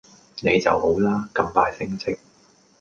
[0.41, 1.29] 你就好啦！
[1.31, 2.17] 咁快升職。